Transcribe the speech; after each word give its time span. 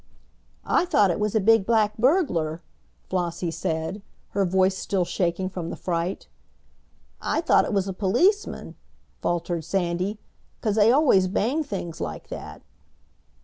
"I 0.65 0.85
thought 0.85 1.11
it 1.11 1.19
was 1.19 1.35
a 1.35 1.39
big 1.39 1.63
black 1.67 1.95
burglar," 1.95 2.63
Flossie 3.07 3.51
said, 3.51 4.01
her 4.29 4.45
voice 4.45 4.75
still 4.75 5.05
shaking 5.05 5.47
from 5.47 5.69
the 5.69 5.75
fright. 5.75 6.25
"I 7.21 7.39
thought 7.39 7.65
it 7.65 7.71
was 7.73 7.87
a 7.87 7.93
policeman," 7.93 8.73
faltered 9.21 9.63
Sandy. 9.63 10.17
"'Cause 10.59 10.73
they 10.73 10.91
always 10.91 11.27
bang 11.27 11.63
things 11.63 12.01
like 12.01 12.29
that." 12.29 12.63